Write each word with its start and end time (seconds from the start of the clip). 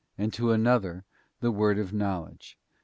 and 0.17 0.33
to 0.33 0.51
another 0.51 1.05
the 1.41 1.51
word 1.51 1.77
of 1.77 1.93
knowledge 1.93 2.57